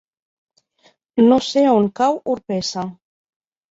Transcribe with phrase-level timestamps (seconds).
[1.27, 2.91] No sé on cau Orpesa.